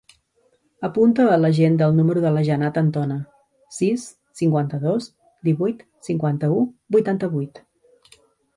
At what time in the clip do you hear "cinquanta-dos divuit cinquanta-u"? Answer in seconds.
4.43-6.67